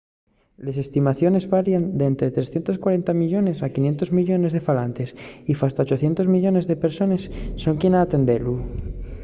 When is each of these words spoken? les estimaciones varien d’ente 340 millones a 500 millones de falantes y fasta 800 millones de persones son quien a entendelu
les 0.65 0.77
estimaciones 0.85 1.45
varien 1.55 1.83
d’ente 1.99 2.25
340 2.35 3.11
millones 3.21 3.57
a 3.65 3.67
500 3.75 4.17
millones 4.19 4.51
de 4.55 4.65
falantes 4.67 5.09
y 5.51 5.53
fasta 5.61 5.81
800 5.85 6.27
millones 6.35 6.65
de 6.69 6.79
persones 6.83 7.21
son 7.63 7.75
quien 7.79 7.93
a 7.95 8.05
entendelu 8.05 8.55